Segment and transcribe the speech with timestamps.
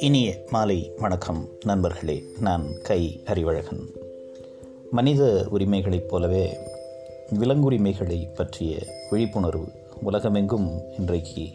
[0.00, 2.22] இனிய மாலை வணக்கம் நண்பர்களே.
[2.40, 3.80] நான் கை அறிவழகன்
[4.90, 6.56] மனித உரிமைகளைப் போலவே
[7.38, 8.78] விலங்குரிமைகளை பற்றிய
[9.10, 9.66] விழிப்புணர்வு
[10.02, 11.46] உலகமெங்கும் இன்றைக்கு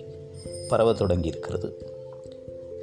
[0.70, 1.72] பரவ தொடங்கியிருக்கிறது.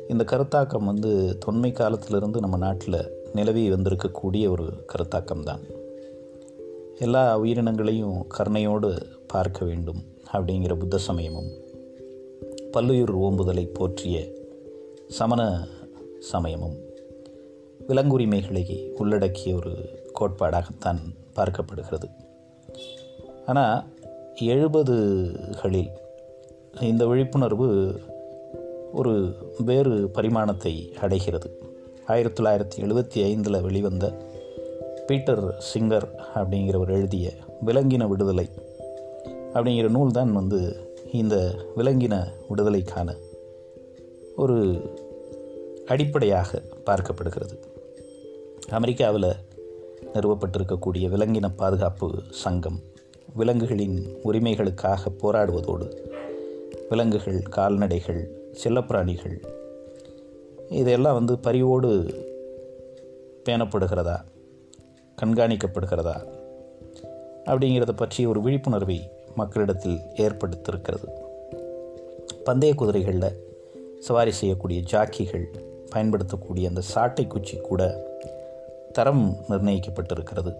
[0.09, 5.61] இந்த கருத்தாக்கம் வந்து தொன்மை காலத்திலிருந்து நம்ம நாட்டில் நிலவி வந்திருக்கக்கூடிய ஒரு கருத்தாக்கம்தான்.
[6.99, 10.17] எல்லா உயிரினங்களையும் கருணையோடு பார்க்க வேண்டும்.
[10.33, 11.51] அப்படிங்கிற புத்த சமயமும்
[12.73, 14.33] பல்லுயிர் ஓம்புதலை போற்றிய
[15.09, 15.67] சமண
[16.19, 16.77] சமயமும்
[17.89, 19.73] விலங்குரிமைகளை உள்ளடக்கிய ஒரு
[20.21, 20.99] கோட்பாடாகத்தான்
[21.37, 22.11] பார்க்கப்படுகிறது.
[23.47, 23.85] ஆனால்
[24.41, 25.91] எழுபதுகளில்
[26.81, 28.01] இந்த விழிப்புணர்வு
[28.93, 31.61] ஒரு வேறு பரிமாணத்தை அடைகிறது.
[32.07, 34.27] ஆயிரத்தி தொள்ளாயிரத்தி எழுபத்தி ஐந்தில் வெளிவந்த
[35.07, 37.31] பீட்டர் சிங்கர் அப்படிங்கிறவர் எழுதிய
[37.67, 38.49] விலங்கின விடுதலை
[39.55, 40.77] அப்படிங்கிற நூல் தான் வந்து
[41.13, 43.17] இந்த விலங்கின விடுதலைக்கான
[44.37, 44.81] ஒரு
[45.87, 47.57] அடிப்படையாக பார்க்கப்படுகிறது.
[48.71, 49.35] அமெரிக்காவில்
[50.15, 52.81] நிறுவப்பட்டிருக்கக்கூடிய விலங்கின பாதுகாப்பு சங்கம்
[53.35, 55.97] விலங்குகளின் உரிமைகளுக்காக போராடுவதோடு
[56.89, 59.43] விலங்குகள் கால்நடைகள் செல்லப்பிராணிகள்
[60.69, 61.91] இதெல்லாம் வந்து பரிவோடு
[63.45, 64.17] பேணப்படுகிறதா
[65.23, 66.17] கண்காணிக்கப்படுகிறதா
[67.45, 71.09] அப்படிங்கிறத பற்றி ஒரு விழிப்புணர்வை மக்களிடத்தில் ஏற்படுத்தியிருக்கிறது.
[72.45, 73.37] பந்தய குதிரைகளில்
[73.99, 75.47] சவாரி செய்யக்கூடிய ஜாக்கிகள்
[75.91, 77.81] பயன்படுத்தக்கூடிய அந்த சாட்டை குச்சி கூட
[78.93, 80.53] தரம் நிர்ணயிக்கப்பட்டிருக்கிறது.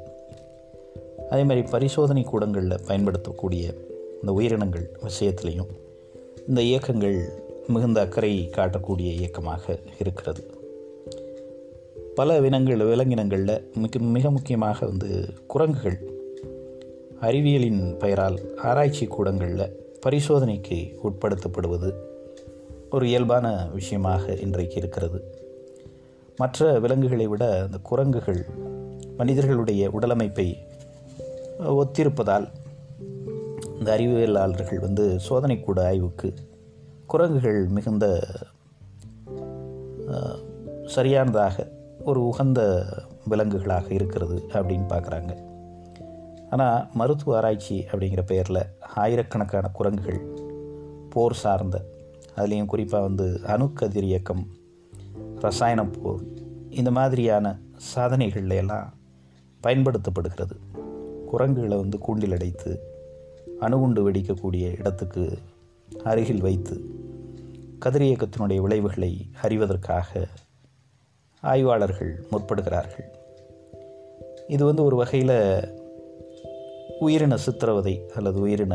[1.31, 3.75] அதே மாதிரி பரிசோதனை கூடங்களில் பயன்படுத்தக்கூடிய
[4.21, 5.73] இந்த உயிரினங்கள் விஷயத்திலையும்
[6.49, 7.19] இந்த இயக்கங்கள்
[7.67, 10.45] மிகுந்த அக்கறை காட்டக்கூடிய இயக்கமாக இருக்கிறது.
[12.15, 16.08] பல வினங்கள் விலங்கினங்களில் மிக மிக முக்கியமாக வந்து குரங்குகள்
[17.21, 21.93] அறிவியலின் பெயரால் ஆராய்ச்சி கூடங்களில் பரிசோதனைக்கு உட்படுத்தப்படுவது
[22.91, 25.25] ஒரு இயல்பான விஷயமாக இன்றைக்கு இருக்கிறது.
[26.37, 28.47] மற்ற விலங்குகளை விட அந்த குரங்குகள்
[29.17, 30.57] மனிதர்களுடைய உடலமைப்பை
[31.59, 32.49] ஒத்திருப்பதால்
[33.79, 36.35] இந்த அறிவியலாளர்கள் வந்து சோதனைக்கூட ஆய்வுக்கு
[37.07, 38.27] குரங்குகள் மிகுந்த
[40.87, 41.69] சரியானதாக
[42.05, 42.87] ஒரு உகந்த
[43.31, 45.48] விலங்குகளாக இருக்கிறது அப்படின்னு பார்க்குறாங்க.
[46.51, 48.67] ஆனால் மருத்துவ ஆராய்ச்சி அப்படிங்கிற பெயரில்
[48.97, 50.21] ஆயிரக்கணக்கான குரங்குகள்
[51.11, 51.85] போர் சார்ந்த
[52.37, 54.47] அதுலேயும் குறிப்பாக வந்து அணுக்கதிர் இயக்கம்
[55.41, 56.23] ரசாயன போர்
[56.71, 57.59] இந்த மாதிரியான
[57.95, 58.95] சாதனைகள்ல எல்லாம்
[59.63, 60.57] பயன்படுத்தப்படுகிறது.
[61.27, 62.81] குரங்குகளை வந்து கூண்டில் அடைத்து
[63.61, 65.39] அணுகுண்டு வெடிக்கக்கூடிய இடத்துக்கு
[66.05, 66.77] அருகில் வைத்து
[67.81, 70.27] கதிரியக்கத்தினுடைய விளைவுகளை அறிவதற்காக
[71.41, 73.09] ஆய்வாளர்கள் முற்படுகிறார்கள்.
[74.47, 75.37] இது வந்து ஒரு வகையில்
[77.01, 78.75] உயிரின சித்திரவதை அல்லது உயிரின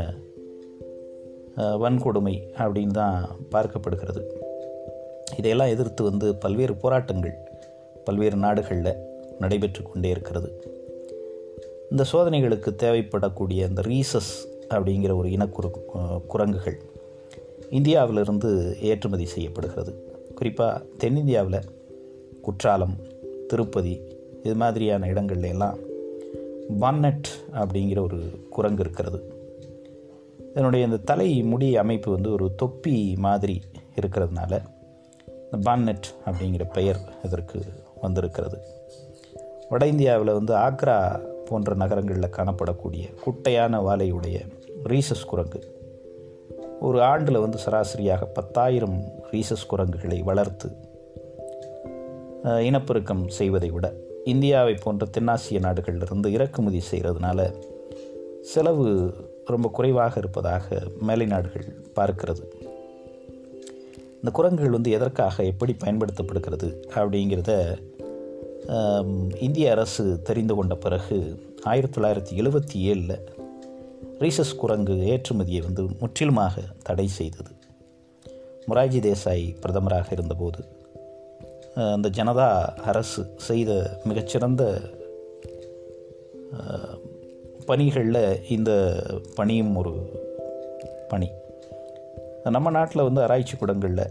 [1.82, 3.18] வன்கொடுமை அப்படின்னு தான்
[3.52, 4.22] பார்க்கப்படுகிறது.
[5.38, 7.36] இதையெல்லாம் எதிர்த்து வந்து பல்வேறு போராட்டங்கள்
[8.04, 9.00] பல்வேறு நாடுகளில்
[9.40, 10.50] நடைபெற்று கொண்டே இருக்கிறது.
[11.92, 14.34] இந்த சோதனைகளுக்கு தேவைப்படக்கூடிய அந்த ரீசஸ்
[14.70, 15.72] அப்படிங்கிற ஒரு இனக்குறு
[16.28, 16.78] குரங்குகள்
[17.70, 18.50] இந்தியாவிலிருந்து
[18.82, 19.94] ஏற்றுமதி செய்யப்படுகிறது.
[20.36, 21.68] குறிப்பாக தென்னிந்தியாவில்
[22.42, 22.96] குற்றாலம்
[23.48, 23.96] திருப்பதி
[24.44, 25.78] இது மாதிரியான இடங்கள்ல எல்லாம்
[26.70, 29.34] பான்னட் அப்படிங்கிற ஒரு குரங்கு இருக்கிறது.
[30.52, 33.62] இதனுடைய இந்த தலை முடி அமைப்பு வந்து ஒரு தொப்பி மாதிரி
[34.02, 34.62] இருக்கிறதுனால
[35.52, 37.62] இந்த பான்னட் அப்படிங்கிற பெயர் இதற்கு
[38.02, 38.58] வந்திருக்கிறது.
[39.70, 44.48] வட இந்தியாவில் வந்து ஆக்ரா போன்ற நகரங்களில் காணப்படக்கூடிய குட்டையான வாலையுடைய
[44.84, 45.72] ரீசஸ் குரங்கு.
[46.80, 50.70] ஒரு ஆண்டில் வந்து சராசரியாக பத்தாயிரம் ரீசஸ் குரங்குகளை வளர்த்து
[52.44, 53.94] இனப்பெருக்கம் செய்வதை விட
[54.26, 57.54] இந்தியாவை போன்ற தென்னாசிய நாடுகளிலிருந்து இறக்குமதி செய்கிறதுனால
[58.42, 59.14] செலவு
[59.46, 62.44] ரொம்ப குறைவாக இருப்பதாக மேலை நாடுகள் பார்க்கிறது.
[64.16, 67.78] இந்த குரங்குகள் வந்து எதற்காக எப்படி பயன்படுத்தப்படுகிறது அப்படிங்கிறத
[69.42, 71.18] இந்திய அரசு தெரிந்து கொண்ட பிறகு
[71.64, 73.18] ஆயிரத்தி தொள்ளாயிரத்தி எழுபத்தி ஏழில்
[74.20, 77.52] ரீசஸ் குரங்கு ஏற்றுமதியை வந்து முற்றிலுமாக தடை செய்தது.
[78.68, 80.66] மொராஜி தேசாய் பிரதமராக இருந்தபோது
[81.76, 84.82] அந்த ஜனதா அரசு செய்த மிகச்சிறந்த
[87.66, 88.72] பணிகளில் இந்த
[89.36, 89.94] பணியும் ஒரு
[91.08, 91.30] பணி.
[92.44, 94.06] நம்ம நாட்டில் வந்து ஆராய்ச்சி கூடங்களில்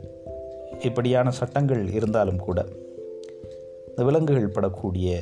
[0.80, 2.66] இப்படியான சட்டங்கள் இருந்தாலும் கூட
[3.88, 5.20] இந்த விலங்குகள் படக்கூடிய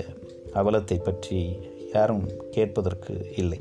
[0.55, 1.59] அவலத்தை பற்றி
[1.93, 3.61] யாரும் கேட்பதற்கு இல்லை.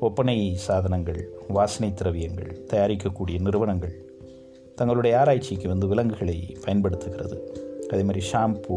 [0.00, 4.05] ஒப்பனை சாதனங்கள் வாசனை திரவியங்கள் தயாரிக்கக்கூடிய நிறுவனங்கள்
[4.76, 7.36] தங்களுடைய ஆராய்ச்சிக்கு வந்து விலங்குகளை பயன்படுத்துகிறது.
[7.90, 8.76] அதே மாதிரி ஷாம்பு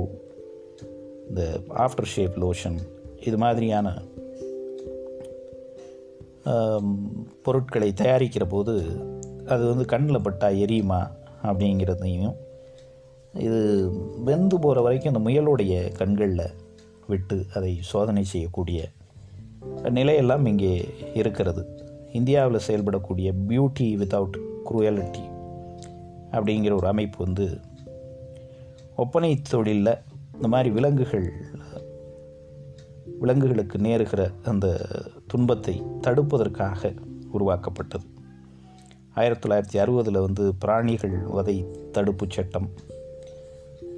[1.29, 2.77] இந்த ஆஃப்டர் ஷேப் லோஷன்
[3.25, 3.87] இது மாதிரியான
[7.43, 8.75] பொருட்களை தயாரிக்கிற போது
[9.47, 11.01] அது வந்து கண்ணில் பட்டா எரியுமா
[11.43, 12.35] அப்படிங்கிறதையும்
[13.33, 13.91] இது
[14.23, 16.45] வெந்து போகிற வரைக்கும் அந்த முயலுடைய கண்களில்
[17.07, 18.87] விட்டு அதை சோதனை செய்யக்கூடிய
[19.83, 20.73] நிலையெல்லாம் இங்கே
[21.13, 21.63] இருக்கிறது.
[22.13, 24.37] இந்தியாவில் செயல்படக்கூடிய பியூட்டி வித்தவுட்
[24.69, 25.23] குரூயலிட்டி
[26.31, 27.59] அப்படிங்கிற ஒரு அமைப்பு வந்து
[28.95, 29.97] ஒப்பனை தொழிலில்
[30.33, 31.33] இந்த மாதிரி விலங்குகள்
[33.19, 34.87] விலங்குகளுக்கு நேருகிற அந்த
[35.27, 36.95] துன்பத்தை தடுப்பதற்காக
[37.31, 38.03] உருவாக்கப்பட்டது.
[39.13, 42.69] ஆயிரத்தி தொள்ளாயிரத்தி அறுபதில் வந்து பிராணிகள் வதை தடுப்பு சட்டம்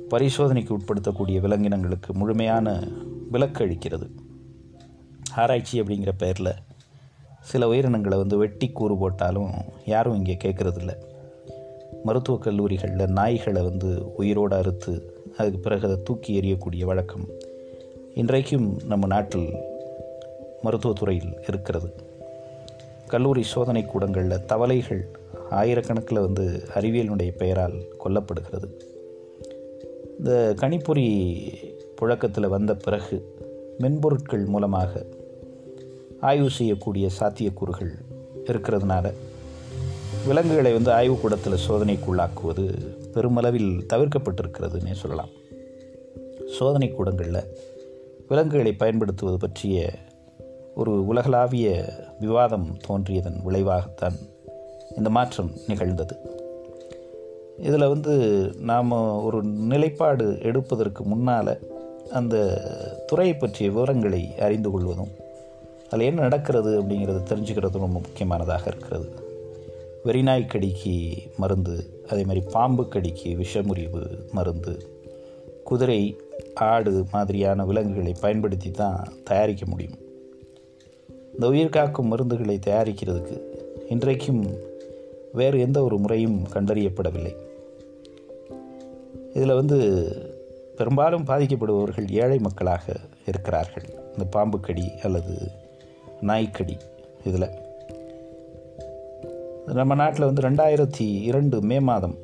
[0.10, 2.88] பரிசோதனைக்கு உட்படுத்தக்கூடிய விலங்கினங்களுக்கு முழுமையான
[3.32, 4.10] விலக்கு அளிக்கிறது.
[5.36, 6.54] ஆராய்ச்சி அப்படிங்கிற பெயரில்
[7.42, 9.52] சில உயிரினங்களை வந்து வெட்டி கூறு போட்டாலும்
[9.86, 11.10] யாரும் இங்கே கேட்குறதில்ல.
[12.04, 17.28] மருத்துவக் கல்லூரிகளில் நாய்களை வந்து உயிரோடு அறுத்து அதுக்கு பிறகு அதை தூக்கி எறியக்கூடிய வழக்கம்
[18.16, 19.54] இன்றைக்கும் நம்ம நாட்டில்
[20.64, 21.94] மருத்துவத்துறையில் இருக்கிறது.
[23.08, 25.06] கல்லூரி சோதனை கூடங்களில் தவளைகள்
[25.52, 28.70] ஆயிரக்கணக்கில் வந்து அறிவியலினுடைய பெயரால் கொல்லப்படுகிறது.
[30.18, 31.08] இந்த கணிப்பொறி
[31.96, 33.36] புழக்கத்தில் வந்த பிறகு
[33.80, 35.06] மென்பொருட்கள் மூலமாக
[36.22, 37.92] ஆய்வு செய்யக்கூடிய சாத்தியக்கூறுகள்
[38.44, 39.14] இருக்கிறதுனால
[40.26, 42.78] விலங்குகளை வந்து ஆய்வுக்கூடத்தில் சோதனைக்குள்ளாக்குவது
[43.14, 45.30] பெருமளவில் தவிர்க்கப்பட்டிருக்கிறதுனே சொல்லலாம்.
[46.58, 47.58] சோதனை கூடங்களில்
[48.28, 49.90] விலங்குகளை பயன்படுத்துவது பற்றிய
[50.76, 54.18] ஒரு உலகளாவிய விவாதம் தோன்றியதன் விளைவாகத்தான்
[54.98, 56.16] இந்த மாற்றம் நிகழ்ந்தது.
[57.58, 58.14] இதில் வந்து
[58.60, 58.92] நாம்
[59.24, 61.60] ஒரு நிலைப்பாடு எடுப்பதற்கு முன்னால்
[62.12, 62.36] அந்த
[63.08, 65.12] துறையை பற்றிய விவரங்களை அறிந்து கொள்வதும்
[65.90, 69.21] அதில் என்ன நடக்கிறது அப்படிங்கிறத தெரிஞ்சுக்கிறது ரொம்ப முக்கியமானதாக இருக்கிறது.
[70.06, 74.90] வெறிநாய் கடிக்கு மருந்து அதே மாதிரி பாம்பு கடிக்கு விஷமுறிவு மருந்து
[75.64, 76.20] குதிரை
[76.54, 79.98] ஆடு மாதிரியான விலங்குகளை பயன்படுத்தி தான் தயாரிக்க முடியும்.
[81.34, 83.42] இந்த உயிர் காக்கும் மருந்துகளை தயாரிக்கிறதுக்கு
[83.90, 84.58] இன்றைக்கும்
[85.32, 87.36] வேறு எந்த ஒரு முறையும் கண்டறியப்படவில்லை.
[89.34, 90.08] இதில் வந்து
[90.76, 92.96] பெரும்பாலும் பாதிக்கப்படுபவர்கள் ஏழை மக்களாக
[93.28, 93.86] இருக்கிறார்கள்.
[94.12, 95.52] இந்த பாம்பு கடி அல்லது
[96.22, 96.78] நாய்க்கடி
[97.24, 97.70] இதில்.
[99.66, 102.16] நம்ம நாட்டில் வந்து ரெண்டாயிரத்தி இரண்டு மே மாதம்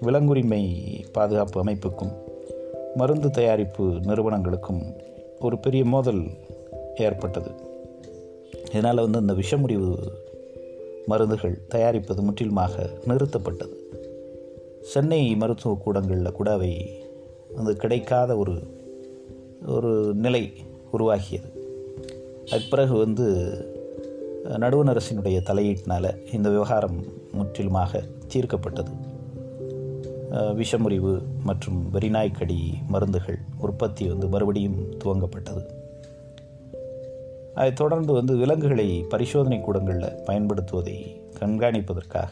[0.00, 0.80] விலங்குரிமை
[1.12, 2.12] பாதுகாப்பு அமைப்புக்கும்
[2.94, 4.94] மருந்து தயாரிப்பு நிறுவனங்களுக்கும்
[5.40, 6.24] ஒரு பெரிய மோதல்
[6.96, 7.50] ஏற்பட்டது.
[8.70, 9.98] இதனால் வந்து இந்த விஷமுறிவு
[11.06, 13.74] மருந்துகள் தயாரிப்பது முற்றிலுமாக நிறுத்தப்பட்டது.
[14.80, 17.02] சென்னை மருத்துவ கூடங்களில் கூட அவை
[17.54, 18.58] வந்து கிடைக்காத ஒரு
[19.66, 20.52] ஒரு நிலை
[20.92, 21.62] உருவாகியது.
[22.40, 23.26] அதுக்கு பிறகு வந்து
[24.44, 28.04] நடுவண் அரசினுடைய தலையீட்டினால் இந்த விவகாரம் முற்றிலுமாக
[28.34, 28.90] தீர்க்கப்பட்டது.
[30.32, 35.62] விஷமுறிவு மற்றும் வெறிநாய்க்கடி மருந்துகள் உற்பத்தி வந்து மறுபடியும் துவங்கப்பட்டது.
[37.54, 42.28] அதைத் தொடர்ந்து வந்து விலங்குகளை பரிசோதனை கூடங்களில் பயன்படுத்துவதை கண்காணிப்பதற்காக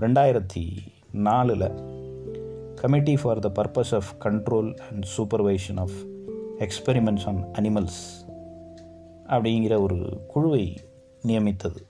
[0.00, 0.76] ரெண்டாயிரத்தி
[1.12, 1.72] நாலில்
[2.74, 5.96] committee for the purpose of control and supervision of
[6.58, 8.26] experiments on animals
[9.26, 10.76] அப்படிங்கிற ஒரு குழுவை
[11.22, 11.86] நியமித்தது.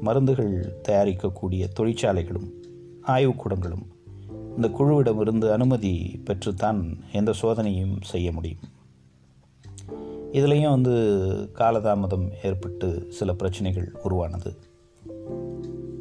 [0.00, 2.50] மருந்துகள் தயாரிக்கக்கூடிய தொழிற்சாலைகளும்
[3.06, 3.86] ஆய்வுக்கூடங்களும்
[4.56, 8.58] இந்த குழுவிடமிருந்து அனுமதி பெற்றுத்தான் எந்த சோதனையும் செய்ய முடியும்.
[10.32, 10.92] இதுலேயும் வந்து
[11.54, 14.56] காலதாமதம் ஏற்பட்டு சில பிரச்சனைகள் உருவானது.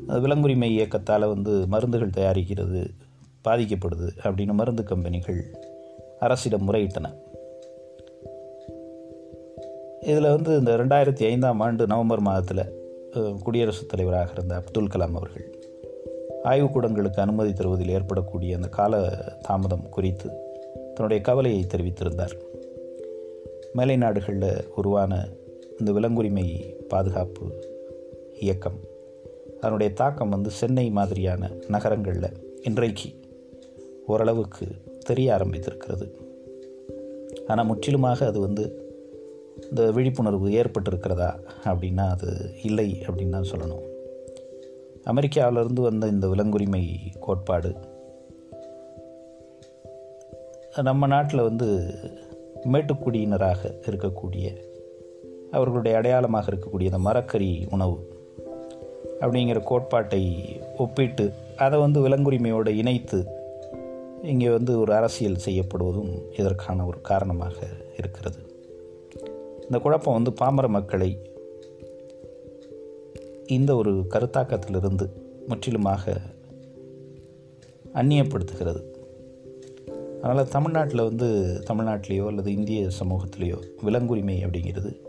[0.07, 2.89] அது விலங்குரிமை இயக்கத்தால் வந்து மருந்துகள் தயாரிக்கிறது
[3.43, 5.57] பாதிக்கப்படுது அப்படின்னு மருந்து கம்பெனிகள்
[6.19, 7.13] அரசிடம் முறையிட்டன.
[10.03, 15.57] இதில் வந்து இந்த ரெண்டாயிரத்தி ஐந்தாம் ஆண்டு நவம்பர் மாதத்தில் குடியரசுத் தலைவராக இருந்த அப்துல் கலாம் அவர்கள்
[16.43, 19.09] ஆய்வுக்கூடங்களுக்கு அனுமதி தருவதில் ஏற்படக்கூடிய அந்த கால
[19.41, 20.29] தாமதம் குறித்து
[20.93, 22.31] தன்னுடைய கவலையை தெரிவித்திருந்தார்.
[23.73, 25.27] மேலை நாடுகளில் உருவான
[25.79, 27.65] இந்த விலங்குரிமை பாதுகாப்பு
[28.39, 28.79] இயக்கம்
[29.59, 33.09] அதனுடைய தாக்கம் வந்து சென்னை மாதிரியான நகரங்களில் இன்றைக்கு
[34.07, 34.67] ஓரளவுக்கு
[34.99, 36.11] தெரிய ஆரம்பித்திருக்கிறது.
[37.47, 38.82] ஆனால் முற்றிலுமாக அது வந்து
[39.61, 43.83] இந்த விழிப்புணர்வு ஏற்பட்டிருக்கிறதா அப்படின்னா அது இல்லை அப்படின்னு தான் சொல்லணும்.
[45.03, 47.75] அமெரிக்காவிலிருந்து வந்த இந்த விலங்குரிமை கோட்பாடு
[50.83, 51.95] நம்ம நாட்டில் வந்து
[52.71, 54.57] மேட்டுக்குடியினராக இருக்கக்கூடிய
[55.51, 58.11] அவர்களுடைய அடையாளமாக இருக்கக்கூடிய இந்த மரக்கறி உணவு
[59.19, 60.45] அப்படிங்கிற கோட்பாட்டை
[60.77, 63.25] ஒப்பிட்டு அதை வந்து விலங்குரிமையோடு இணைத்து
[64.21, 67.55] இங்கே வந்து ஒரு அரசியல் செய்யப்படுவதும் இதற்கான ஒரு காரணமாக
[67.97, 68.52] இருக்கிறது.
[69.63, 71.31] இந்த குழப்பம் வந்து பாமர மக்களை
[73.47, 75.11] இந்த ஒரு கருத்தாக்கத்திலிருந்து
[75.47, 76.21] முற்றிலுமாக
[77.93, 78.81] அந்நியப்படுத்துகிறது.
[80.21, 81.27] அதனால் தமிழ்நாட்டில் வந்து
[81.67, 85.01] தமிழ்நாட்டிலேயோ அல்லது இந்திய சமூகத்திலேயோ விலங்குரிமை அப்படிங்கிறது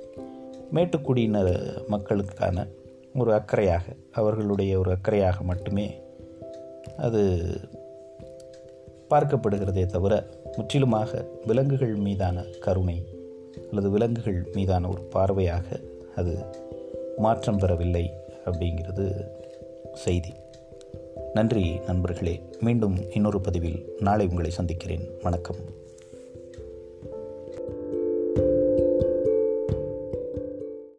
[0.75, 2.66] மேட்டுக்குடியினர் மக்களுக்கான
[3.18, 3.82] ஒரு அக்கறையாக
[4.12, 6.00] அவர்களுடைய ஒரு அக்கறையாக மட்டுமே
[6.99, 7.44] அது
[9.11, 13.13] பார்க்கப்படுகிறதே தவிர முற்றிலுமாக விலங்குகள் மீதான கருணை
[13.70, 15.82] அல்லது விலங்குகள் மீதான ஒரு பார்வையாக
[16.14, 16.44] அது
[17.16, 18.11] மாற்றம் பெறவில்லை
[18.44, 19.26] அப்படிங்கிறது
[19.92, 20.32] செய்தி.
[21.34, 22.40] நன்றி நண்பர்களே.
[22.61, 25.08] மீண்டும் இன்னொரு பதிவில் நாளை உங்களை சந்திக்கிறேன்.
[25.23, 25.56] வணக்கம்.